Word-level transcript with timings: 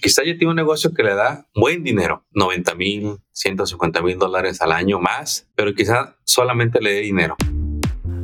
Quizá 0.00 0.22
ya 0.24 0.32
tiene 0.38 0.48
un 0.48 0.56
negocio 0.56 0.94
que 0.94 1.02
le 1.02 1.14
da 1.14 1.46
buen 1.54 1.84
dinero, 1.84 2.24
90 2.30 2.74
mil, 2.74 3.18
150 3.32 4.00
mil 4.00 4.18
dólares 4.18 4.62
al 4.62 4.72
año 4.72 4.98
más, 4.98 5.46
pero 5.54 5.74
quizá 5.74 6.16
solamente 6.24 6.80
le 6.80 6.94
dé 6.94 7.00
dinero. 7.00 7.36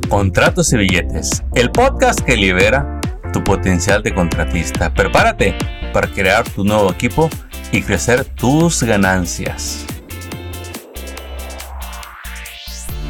Contratos 0.09 0.73
y 0.73 0.77
billetes, 0.77 1.43
el 1.53 1.69
podcast 1.69 2.21
que 2.21 2.35
libera 2.35 2.99
tu 3.31 3.43
potencial 3.43 4.01
de 4.01 4.15
contratista. 4.15 4.91
Prepárate 4.91 5.55
para 5.93 6.11
crear 6.11 6.49
tu 6.49 6.63
nuevo 6.63 6.91
equipo 6.91 7.29
y 7.71 7.83
crecer 7.83 8.25
tus 8.25 8.81
ganancias. 8.81 9.85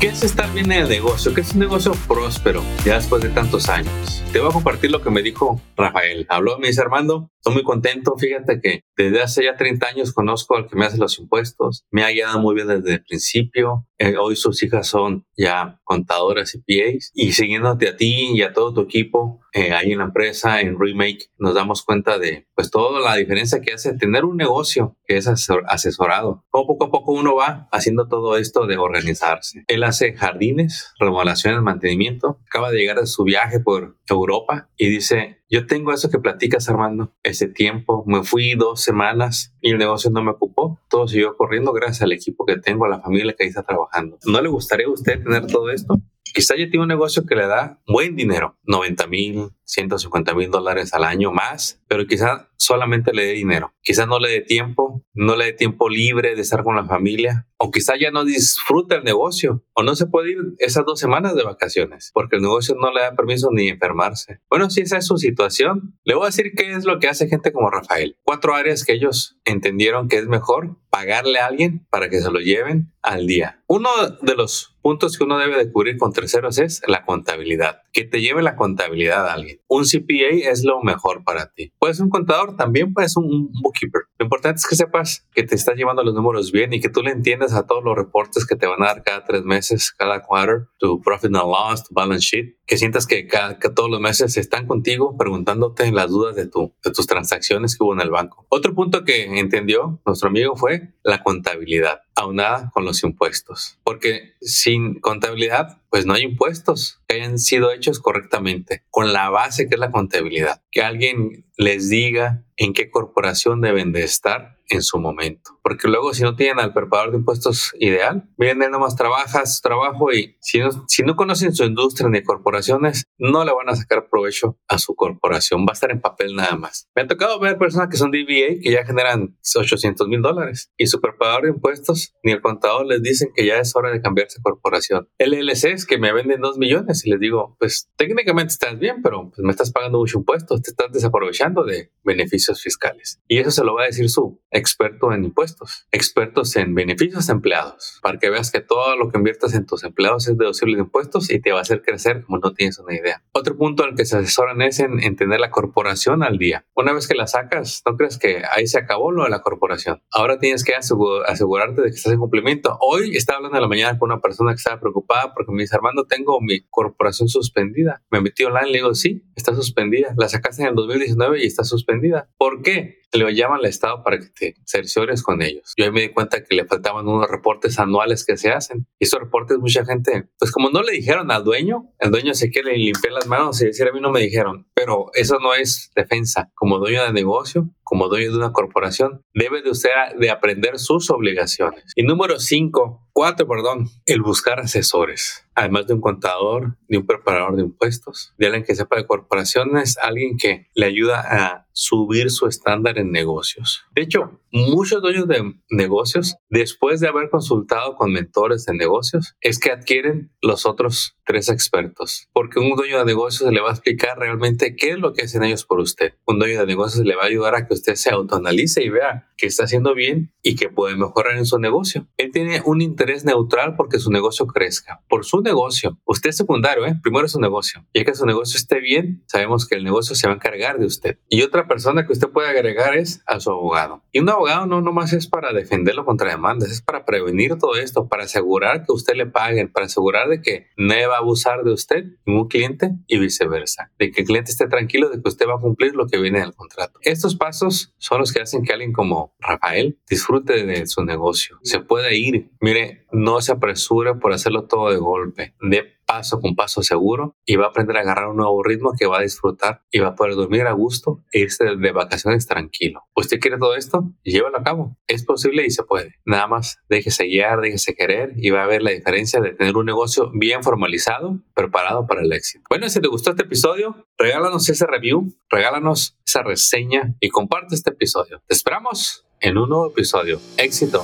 ¿Qué 0.02 0.08
es 0.10 0.24
estar 0.24 0.52
bien 0.54 0.72
en 0.72 0.84
el 0.84 0.90
negocio? 0.90 1.34
¿Qué 1.34 1.42
es 1.42 1.54
un 1.54 1.60
negocio 1.60 1.94
próspero 2.08 2.64
ya 2.86 2.96
después 2.96 3.24
de 3.24 3.30
tantos 3.30 3.68
años? 3.68 4.24
Te 4.32 4.40
voy 4.40 4.50
a 4.50 4.54
compartir 4.54 4.92
lo 4.92 5.02
que 5.02 5.10
me 5.10 5.24
dijo 5.24 5.60
Rafael. 5.76 6.28
Habló, 6.30 6.60
me 6.60 6.68
dice 6.68 6.82
Armando, 6.82 7.32
estoy 7.48 7.54
muy 7.54 7.64
contento. 7.64 8.16
Fíjate 8.18 8.59
que 8.61 8.82
desde 8.95 9.21
hace 9.21 9.43
ya 9.45 9.55
30 9.55 9.88
años 9.88 10.14
conozco 10.14 10.55
al 10.55 10.68
que 10.68 10.75
me 10.75 10.86
hace 10.86 10.97
los 10.97 11.18
impuestos. 11.19 11.86
Me 11.92 12.04
ha 12.04 12.11
guiado 12.11 12.39
muy 12.39 12.55
bien 12.55 12.68
desde 12.68 12.93
el 12.93 13.04
principio. 13.04 13.88
Eh, 13.97 14.18
hoy 14.18 14.36
sus 14.36 14.61
hijas 14.64 14.88
son 14.88 15.25
ya 15.38 15.79
contadoras 15.83 16.55
y 16.55 16.60
PAs. 16.60 17.11
Y 17.14 17.32
siguiéndote 17.32 17.89
a 17.89 17.96
ti 17.96 18.32
y 18.33 18.41
a 18.41 18.54
todo 18.54 18.74
tu 18.74 18.82
equipo 18.82 19.39
eh, 19.54 19.74
ahí 19.74 19.91
en 19.91 20.00
la 20.00 20.05
empresa, 20.05 20.61
en 20.61 20.78
Remake, 20.79 21.32
nos 21.38 21.55
damos 21.55 21.83
cuenta 21.83 22.19
de 22.19 22.47
pues 22.54 22.69
toda 22.69 23.00
la 23.00 23.15
diferencia 23.15 23.61
que 23.61 23.74
hace 23.74 23.93
tener 23.93 24.25
un 24.25 24.38
negocio 24.38 24.97
que 25.05 25.18
es 25.18 25.27
asesorado. 25.27 26.43
Como 26.50 26.68
poco 26.68 26.86
a 26.86 26.91
poco 26.91 27.14
uno 27.14 27.36
va 27.36 27.68
haciendo 27.71 28.07
todo 28.07 28.38
esto 28.38 28.68
de 28.68 28.77
organizarse. 28.77 29.64
Él 29.68 29.83
hace 29.83 30.14
jardines, 30.14 30.93
remodelaciones, 31.00 31.61
mantenimiento. 31.61 32.39
Acaba 32.47 32.72
de 32.72 32.77
llegar 32.77 33.00
de 33.00 33.08
su 33.08 33.23
viaje 33.23 33.59
por 33.59 33.97
Europa 34.08 34.69
y 34.77 34.89
dice, 34.89 35.41
yo 35.50 35.66
tengo 35.66 35.94
eso 35.94 36.09
que 36.09 36.19
platicas, 36.19 36.69
Armando. 36.69 37.14
Ese 37.23 37.47
tiempo, 37.47 38.03
me 38.05 38.23
fui 38.23 38.55
dos 38.55 38.81
semanas 38.81 39.55
y 39.61 39.72
el 39.72 39.78
negocio 39.78 40.11
no 40.11 40.23
me 40.23 40.31
ocupó. 40.31 40.80
Todo 40.89 41.08
siguió 41.08 41.36
corriendo 41.38 41.72
gracias 41.72 42.02
al 42.02 42.11
equipo 42.11 42.45
que 42.45 42.58
tengo, 42.58 42.85
a 42.85 42.89
la 42.89 42.99
familia 42.99 43.33
que 43.38 43.44
ahí 43.44 43.49
está 43.49 43.63
trabajando. 43.63 44.17
¿No 44.25 44.41
le 44.41 44.49
gustaría 44.49 44.88
a 44.88 44.91
usted 44.91 45.23
tener 45.23 45.47
todo 45.47 45.69
esto? 45.69 46.02
Quizá 46.33 46.55
ya 46.57 46.69
tiene 46.69 46.81
un 46.81 46.89
negocio 46.89 47.25
que 47.25 47.35
le 47.35 47.47
da 47.47 47.81
buen 47.88 48.16
dinero, 48.16 48.57
90 48.63 49.07
mil, 49.07 49.49
150 49.67 50.33
mil 50.33 50.49
dólares 50.49 50.93
al 50.93 51.03
año 51.03 51.31
más, 51.31 51.81
pero 51.87 52.07
quizá 52.07 52.49
solamente 52.57 53.13
le 53.13 53.25
dé 53.25 53.33
dinero. 53.33 53.73
Quizá 53.81 54.05
no 54.05 54.19
le 54.19 54.29
dé 54.29 54.41
tiempo, 54.41 55.05
no 55.13 55.35
le 55.35 55.45
dé 55.45 55.53
tiempo 55.53 55.89
libre 55.89 56.35
de 56.35 56.41
estar 56.41 56.63
con 56.63 56.75
la 56.75 56.85
familia, 56.85 57.47
o 57.57 57.69
quizá 57.71 57.93
ya 57.99 58.11
no 58.11 58.23
disfruta 58.23 58.95
el 58.95 59.03
negocio, 59.03 59.63
o 59.73 59.83
no 59.83 59.95
se 59.95 60.07
puede 60.07 60.31
ir 60.31 60.38
esas 60.59 60.85
dos 60.85 60.99
semanas 60.99 61.35
de 61.35 61.43
vacaciones, 61.43 62.11
porque 62.13 62.38
el 62.38 62.41
negocio 62.41 62.75
no 62.79 62.91
le 62.91 63.01
da 63.01 63.15
permiso 63.15 63.49
ni 63.51 63.67
enfermarse. 63.67 64.39
Bueno, 64.49 64.69
si 64.69 64.81
esa 64.81 64.97
es 64.97 65.05
su 65.05 65.17
situación, 65.17 65.97
le 66.03 66.15
voy 66.15 66.23
a 66.23 66.27
decir 66.27 66.53
qué 66.55 66.73
es 66.73 66.85
lo 66.85 66.99
que 66.99 67.07
hace 67.07 67.27
gente 67.27 67.51
como 67.51 67.69
Rafael. 67.69 68.17
Cuatro 68.23 68.55
áreas 68.55 68.83
que 68.83 68.93
ellos 68.93 69.38
entendieron 69.45 70.07
que 70.07 70.17
es 70.17 70.27
mejor 70.27 70.77
pagarle 70.89 71.39
a 71.39 71.47
alguien 71.47 71.85
para 71.89 72.09
que 72.09 72.21
se 72.21 72.31
lo 72.31 72.39
lleven 72.39 72.93
al 73.01 73.27
día. 73.27 73.63
Uno 73.67 73.89
de 74.21 74.35
los 74.35 74.77
puntos 74.81 75.17
que 75.17 75.23
uno 75.23 75.38
debe 75.38 75.57
de 75.57 75.71
cubrir 75.71 75.97
con 75.97 76.13
terceros 76.13 76.57
es 76.57 76.81
la 76.88 77.05
contabilidad. 77.05 77.81
Que 77.91 78.03
te 78.03 78.21
lleve 78.21 78.41
la 78.41 78.55
contabilidad 78.55 79.27
a 79.27 79.33
alguien. 79.33 79.56
Un 79.67 79.83
CPA 79.83 80.50
es 80.52 80.63
lo 80.63 80.81
mejor 80.81 81.23
para 81.23 81.52
ti. 81.52 81.72
Puedes 81.80 82.00
un 82.00 82.09
contador, 82.09 82.55
también 82.55 82.94
puedes 82.94 83.17
un 83.17 83.52
bookkeeper. 83.61 84.03
Lo 84.17 84.25
importante 84.25 84.59
es 84.59 84.67
que 84.67 84.75
sepas 84.75 85.27
que 85.33 85.44
te 85.44 85.55
está 85.55 85.73
llevando 85.73 86.03
los 86.03 86.13
números 86.13 86.52
bien 86.52 86.73
y 86.73 86.80
que 86.80 86.89
tú 86.89 87.02
le 87.02 87.11
entiendas 87.11 87.53
a 87.53 87.66
todos 87.66 87.83
los 87.83 87.95
reportes 87.95 88.45
que 88.45 88.55
te 88.55 88.67
van 88.67 88.81
a 88.83 88.88
dar 88.88 89.03
cada 89.03 89.23
tres 89.25 89.44
meses, 89.44 89.91
cada 89.91 90.22
quarter, 90.23 90.67
tu 90.78 91.02
profit 91.02 91.35
and 91.35 91.35
loss, 91.35 91.83
tu 91.83 91.94
balance 91.94 92.25
sheet. 92.25 92.55
Que 92.66 92.78
sientas 92.78 93.08
que, 93.08 93.28
cada, 93.28 93.59
que 93.59 93.69
todos 93.69 93.89
los 93.89 94.02
meses 94.02 94.35
están 94.38 94.67
contigo 94.67 95.16
preguntándote 95.17 95.91
las 95.91 96.09
dudas 96.09 96.35
de, 96.35 96.47
tu, 96.47 96.73
de 96.83 96.91
tus 96.91 97.08
transacciones 97.08 97.78
que 97.78 97.83
hubo 97.83 97.94
en 97.94 98.02
el 98.02 98.09
banco. 98.09 98.45
Otro 98.50 98.73
punto 98.73 99.03
que 99.03 99.39
entendió 99.39 100.02
nuestro 100.05 100.30
amigo 100.30 100.55
fue 100.55 100.94
la 101.03 101.23
contabilidad 101.23 102.02
aunada 102.16 102.72
con 102.73 102.83
los 102.83 103.03
impuestos. 103.03 103.80
Porque 103.83 104.33
sin 104.41 105.00
contabilidad, 105.00 105.81
pues 105.89 106.05
no 106.05 106.13
hay 106.13 106.23
impuestos 106.23 106.97
hayan 107.09 107.40
sido 107.40 107.72
hechos 107.72 108.00
correctamente, 108.00 108.84
con 108.90 109.13
la 109.13 109.29
base 109.29 109.68
que 109.68 109.75
es 109.75 109.79
la 109.79 109.91
contabilidad. 109.91 110.62
Que 110.77 110.83
alguien 110.83 111.43
les 111.57 111.89
diga 111.89 112.45
en 112.55 112.73
qué 112.73 112.91
corporación 112.91 113.61
deben 113.61 113.91
de 113.91 114.03
estar 114.03 114.57
en 114.69 114.81
su 114.81 114.99
momento. 114.99 115.51
Porque 115.63 115.88
luego 115.88 116.13
si 116.13 116.23
no 116.23 116.35
tienen 116.35 116.59
al 116.59 116.73
preparador 116.73 117.11
de 117.11 117.17
impuestos 117.19 117.73
ideal, 117.79 118.29
él 118.38 118.57
nomás 118.71 118.95
trabaja 118.95 119.45
su 119.45 119.61
trabajo 119.61 120.11
y 120.11 120.38
si 120.41 120.59
no, 120.59 120.69
si 120.88 121.03
no 121.03 121.15
conocen 121.15 121.53
su 121.53 121.63
industria 121.63 122.09
ni 122.09 122.23
corporaciones, 122.23 123.05
no 123.17 123.45
le 123.45 123.53
van 123.53 123.69
a 123.69 123.75
sacar 123.75 124.09
provecho 124.09 124.57
a 124.67 124.77
su 124.77 124.95
corporación. 124.95 125.61
Va 125.61 125.71
a 125.71 125.73
estar 125.73 125.91
en 125.91 126.01
papel 126.01 126.35
nada 126.35 126.55
más. 126.55 126.89
Me 126.95 127.03
ha 127.03 127.07
tocado 127.07 127.39
ver 127.39 127.57
personas 127.57 127.89
que 127.89 127.97
son 127.97 128.11
DBA 128.11 128.59
que 128.61 128.71
ya 128.71 128.85
generan 128.85 129.38
800 129.55 130.07
mil 130.07 130.21
dólares 130.21 130.71
y 130.77 130.88
su 130.88 130.99
preparador 130.99 131.44
de 131.44 131.49
impuestos 131.49 132.13
ni 132.23 132.31
el 132.31 132.41
contador 132.41 132.85
les 132.85 133.01
dicen 133.01 133.29
que 133.35 133.45
ya 133.45 133.57
es 133.57 133.75
hora 133.75 133.91
de 133.91 134.01
cambiarse 134.01 134.41
corporación. 134.41 135.07
LLC 135.19 135.65
es 135.65 135.85
que 135.85 135.97
me 135.97 136.13
venden 136.13 136.41
2 136.41 136.57
millones 136.57 137.05
y 137.05 137.11
les 137.11 137.19
digo, 137.19 137.55
pues 137.59 137.89
técnicamente 137.95 138.53
estás 138.53 138.77
bien, 138.77 139.01
pero 139.01 139.29
pues, 139.29 139.39
me 139.39 139.51
estás 139.51 139.71
pagando 139.71 139.99
mucho 139.99 140.19
impuestos, 140.19 140.61
te 140.67 140.72
estás 140.72 140.91
desaprovechando 140.91 141.63
de 141.63 141.91
beneficios 142.03 142.61
fiscales. 142.61 143.22
Y 143.28 143.38
eso 143.39 143.51
se 143.51 143.63
lo 143.63 143.75
va 143.75 143.83
a 143.83 143.85
decir 143.85 144.09
su 144.09 144.41
experto 144.51 145.13
en 145.13 145.23
impuestos, 145.23 145.88
expertos 145.91 146.55
en 146.57 146.75
beneficios 146.75 147.29
empleados, 147.29 148.00
para 148.01 148.19
que 148.19 148.29
veas 148.29 148.51
que 148.51 148.59
todo 148.59 148.97
lo 148.97 149.09
que 149.09 149.17
inviertas 149.17 149.53
en 149.53 149.66
tus 149.66 149.83
empleados 149.83 150.27
es 150.27 150.38
deducible 150.38 150.75
de 150.75 150.83
impuestos 150.83 151.31
y 151.31 151.39
te 151.39 151.51
va 151.51 151.59
a 151.59 151.61
hacer 151.61 151.81
crecer 151.81 152.23
como 152.23 152.39
no 152.39 152.53
tienes 152.53 152.79
una 152.79 152.95
idea. 152.95 153.23
Otro 153.31 153.57
punto 153.57 153.83
al 153.83 153.95
que 153.95 154.06
se 154.06 154.17
asesoran 154.17 154.61
es 154.61 154.79
en, 154.79 155.01
en 155.01 155.16
tener 155.16 155.39
la 155.39 155.51
corporación 155.51 156.22
al 156.22 156.38
día. 156.38 156.66
Una 156.75 156.91
vez 156.91 157.07
que 157.07 157.16
la 157.16 157.27
sacas, 157.27 157.81
no 157.85 157.95
crees 157.95 158.17
que 158.17 158.41
ahí 158.51 158.67
se 158.67 158.79
acabó 158.79 159.11
lo 159.11 159.23
de 159.23 159.29
la 159.29 159.41
corporación. 159.41 160.01
Ahora 160.11 160.39
tienes 160.39 160.66
que 160.66 160.73
asegurarte 160.75 161.81
de 161.81 161.89
que 161.89 161.95
estás 161.95 162.11
en 162.11 162.19
cumplimiento. 162.19 162.77
Hoy 162.81 163.16
estaba 163.16 163.38
hablando 163.38 163.57
en 163.57 163.61
la 163.61 163.69
mañana 163.69 163.97
con 163.97 164.11
una 164.11 164.19
persona 164.19 164.51
que 164.51 164.57
estaba 164.57 164.79
preocupada 164.79 165.33
porque 165.33 165.51
me 165.53 165.61
dice, 165.61 165.75
Armando, 165.75 166.06
tengo 166.06 166.41
mi 166.41 166.61
corporación 166.69 167.29
suspendida. 167.29 168.03
Me 168.09 168.19
metí 168.19 168.44
online, 168.44 168.67
le 168.67 168.77
digo, 168.79 168.94
sí, 168.94 169.23
está 169.35 169.56
suspendida. 169.56 170.13
La 170.17 170.27
sacaste 170.27 170.56
en 170.59 170.68
el 170.68 170.75
2019 170.75 171.44
y 171.44 171.45
está 171.45 171.63
suspendida. 171.63 172.29
¿Por 172.38 172.62
qué? 172.62 173.01
Le 173.13 173.35
llaman 173.35 173.59
al 173.59 173.66
Estado 173.66 174.03
para 174.03 174.19
que 174.19 174.28
te 174.28 174.56
cerciores 174.66 175.23
con 175.23 175.41
ellos. 175.41 175.73
Yo 175.78 175.85
ahí 175.85 175.91
me 175.91 176.01
di 176.01 176.09
cuenta 176.09 176.44
que 176.44 176.56
le 176.56 176.66
faltaban 176.66 177.07
unos 177.07 177.29
reportes 177.29 177.79
anuales 177.79 178.25
que 178.25 178.38
se 178.38 178.51
hacen. 178.51 178.88
Y 179.00 179.06
esos 179.06 179.19
reportes 179.19 179.57
mucha 179.59 179.85
gente, 179.85 180.28
pues 180.40 180.51
como 180.51 180.69
no 180.69 180.81
le 180.81 180.91
dijeron 180.91 181.31
al 181.31 181.44
dueño, 181.44 181.94
el 182.00 182.12
dueño 182.12 182.34
se 182.34 182.50
quiere 182.50 182.78
limpiar 182.78 183.13
las 183.13 183.28
manos 183.28 183.62
y 183.62 183.66
decir 183.66 183.88
a 183.88 183.91
mí 183.91 184.00
no 184.01 184.12
me 184.12 184.22
dijeron. 184.22 184.68
Pero 184.73 185.07
eso 185.13 185.40
no 185.40 185.53
es 185.53 185.91
defensa. 185.95 186.51
Como 186.56 186.79
dueño 186.79 187.03
de 187.03 187.13
negocio, 187.13 187.69
como 187.84 188.09
dueño 188.09 188.31
de 188.31 188.38
una 188.38 188.51
corporación, 188.51 189.24
debe 189.34 189.62
de 189.62 189.69
usted 189.69 189.89
de 190.19 190.29
aprender 190.29 190.78
sus 190.78 191.09
obligaciones. 191.09 191.85
Y 191.95 192.03
número 192.03 192.39
cinco, 192.39 193.07
cuatro, 193.13 193.47
perdón, 193.47 193.88
el 194.06 194.22
buscar 194.22 194.59
asesores. 194.59 195.47
Además 195.56 195.88
de 195.88 195.94
un 195.94 196.01
contador, 196.01 196.78
de 196.88 196.97
un 196.97 197.06
preparador 197.06 197.56
de 197.56 197.63
impuestos, 197.63 198.34
de 198.38 198.47
alguien 198.47 198.66
que 198.66 198.75
sepa 198.75 198.97
de 198.97 199.07
corporaciones, 199.07 199.97
alguien 200.00 200.38
que 200.38 200.68
le 200.75 200.85
ayuda 200.85 201.22
a 201.22 201.66
subir 201.77 202.31
su 202.31 202.47
estándar 202.47 202.97
en 202.97 203.11
negocios. 203.11 203.85
De 203.93 204.01
hecho, 204.01 204.41
muchos 204.51 204.99
dueños 204.99 205.27
de 205.27 205.53
negocios, 205.69 206.35
después 206.49 206.99
de 206.99 207.07
haber 207.07 207.29
consultado 207.29 207.95
con 207.95 208.11
mentores 208.11 208.65
de 208.65 208.73
negocios, 208.73 209.35
es 209.41 209.59
que 209.59 209.71
adquieren 209.71 210.31
los 210.41 210.65
otros 210.65 211.15
tres 211.23 211.49
expertos, 211.49 212.29
porque 212.33 212.59
un 212.59 212.75
dueño 212.75 212.97
de 212.97 213.05
negocios 213.05 213.51
le 213.53 213.61
va 213.61 213.69
a 213.69 213.73
explicar 213.73 214.17
realmente 214.17 214.75
qué 214.75 214.91
es 214.91 214.97
lo 214.97 215.13
que 215.13 215.25
hacen 215.25 215.43
ellos 215.43 215.65
por 215.65 215.79
usted. 215.79 216.15
Un 216.25 216.39
dueño 216.39 216.59
de 216.59 216.65
negocios 216.65 217.05
le 217.05 217.15
va 217.15 217.23
a 217.23 217.27
ayudar 217.27 217.53
a 217.53 217.67
que 217.67 217.75
usted 217.75 217.94
se 217.94 218.09
autoanalice 218.09 218.83
y 218.83 218.89
vea 218.89 219.29
que 219.38 219.45
está 219.45 219.65
haciendo 219.65 219.94
bien 219.94 220.33
y 220.41 220.55
que 220.55 220.69
puede 220.69 220.95
mejorar 220.95 221.38
en 221.38 221.45
su 221.45 221.59
negocio. 221.59 222.07
Él 222.17 222.31
tiene 222.31 222.63
un 222.65 222.81
interés 222.81 223.23
neutral 223.23 223.75
porque 223.75 223.99
su 223.99 224.09
negocio 224.09 224.47
crezca. 224.47 225.03
Por 225.07 225.25
su 225.25 225.41
negocio, 225.41 225.99
usted 226.05 226.31
es 226.31 226.38
secundario, 226.38 226.88
¿eh? 226.88 226.95
primero 227.03 227.27
es 227.27 227.33
su 227.33 227.39
negocio. 227.39 227.85
Y 227.94 228.03
que 228.03 228.15
su 228.15 228.25
negocio 228.25 228.57
esté 228.57 228.79
bien, 228.79 229.23
sabemos 229.27 229.67
que 229.67 229.75
el 229.75 229.83
negocio 229.83 230.15
se 230.15 230.27
va 230.27 230.33
a 230.33 230.38
encargar 230.38 230.79
de 230.79 230.88
usted. 230.88 231.19
Y 231.29 231.44
otra 231.44 231.66
persona 231.67 232.05
que 232.05 232.13
usted 232.13 232.29
puede 232.29 232.50
agregar 232.50 232.95
es 232.95 233.22
a 233.25 233.39
su 233.39 233.51
abogado. 233.51 234.03
Y 234.11 234.19
un 234.19 234.29
abogado 234.29 234.65
no 234.65 234.81
nomás 234.81 235.13
es 235.13 235.27
para 235.27 235.53
defenderlo 235.53 236.06
contra 236.06 236.30
demandas, 236.30 236.71
es 236.71 236.81
para 236.81 237.06
prevenir 237.06 237.57
todo 237.57 237.75
esto, 237.75 238.07
para 238.07 238.24
asegurar 238.24 238.86
que 238.86 238.92
usted 238.92 239.15
le 239.15 239.25
paguen, 239.25 239.71
para 239.71 239.86
asegurar 239.86 240.30
de 240.30 240.42
que 240.42 240.68
no 240.77 240.95
va 241.09 241.15
a 241.15 241.19
abusar 241.19 241.63
de 241.63 241.71
usted 241.71 242.06
un 242.25 242.47
cliente 242.47 242.92
y 243.07 243.19
viceversa. 243.19 243.92
De 244.00 244.12
que 244.12 244.21
el 244.21 244.27
cliente 244.27 244.51
esté 244.51 244.68
tranquilo 244.68 245.09
de 245.09 245.21
que 245.21 245.30
usted 245.30 245.47
va 245.47 245.56
a 245.56 245.59
cumplir 245.59 245.95
lo 245.95 246.07
que 246.07 246.19
viene 246.19 246.39
en 246.39 246.45
el 246.45 246.56
contrato. 246.56 247.00
Estos 247.01 247.36
pasos 247.36 247.94
son 247.97 248.19
los 248.19 248.33
que 248.33 248.42
hacen 248.42 248.63
que 248.63 248.74
alguien 248.74 248.94
como 248.94 249.36
Rafael 249.39 250.00
disfrute 250.09 250.65
de 250.65 250.88
su 250.88 251.03
negocio, 251.03 251.59
se 251.63 251.80
puede 251.80 252.18
ir. 252.18 252.50
Mire, 252.62 253.06
no 253.12 253.42
se 253.42 253.51
apresure 253.51 254.15
por 254.15 254.33
hacerlo 254.33 254.65
todo 254.65 254.92
de 254.92 254.97
golpe. 254.97 255.53
De 255.62 255.96
paso 256.07 256.39
con 256.39 256.56
paso 256.56 256.81
seguro 256.81 257.36
y 257.45 257.57
va 257.57 257.65
a 257.65 257.69
aprender 257.69 257.98
a 257.98 258.01
agarrar 258.01 258.30
un 258.30 258.38
nuevo 258.38 258.63
ritmo 258.63 258.94
que 258.98 259.06
va 259.06 259.19
a 259.19 259.21
disfrutar 259.21 259.81
y 259.92 260.00
va 260.00 260.09
a 260.09 260.15
poder 260.15 260.36
dormir 260.36 260.62
a 260.62 260.71
gusto 260.71 261.24
e 261.31 261.42
irse 261.42 261.65
de 261.65 261.92
vacaciones 261.92 262.48
tranquilo. 262.48 263.04
¿Usted 263.15 263.39
quiere 263.39 263.57
todo 263.57 263.75
esto? 263.75 264.12
Llévalo 264.24 264.57
a 264.57 264.63
cabo. 264.63 264.98
Es 265.07 265.25
posible 265.25 265.65
y 265.65 265.69
se 265.69 265.83
puede. 265.83 266.15
Nada 266.25 266.48
más 266.48 266.80
déjese 266.89 267.25
guiar, 267.25 267.62
déjese 267.62 267.94
querer 267.94 268.33
y 268.38 268.50
va 268.50 268.63
a 268.63 268.68
ver 268.68 268.81
la 268.81 268.92
diferencia 268.92 269.42
de 269.42 269.54
tener 269.54 269.75
un 269.75 269.86
negocio 269.86 270.31
bien 270.33 270.63
formalizado, 270.63 271.39
preparado 271.54 272.07
para 272.07 272.21
el 272.21 272.31
éxito. 272.31 272.63
Bueno, 272.69 272.89
si 272.89 273.01
te 273.01 273.07
gustó 273.07 273.31
este 273.31 273.44
episodio, 273.44 274.07
regálanos 274.18 274.69
ese 274.69 274.88
review, 274.88 275.36
regálanos 275.50 276.18
esa 276.25 276.42
reseña 276.42 277.15
y 277.19 277.30
comparte 277.30 277.75
este 277.75 277.89
episodio. 277.89 278.42
Te 278.48 278.56
esperamos 278.56 279.25
en 279.42 279.57
un 279.57 279.69
nuevo 279.69 279.89
episodio. 279.89 280.39
Éxito. 280.57 281.04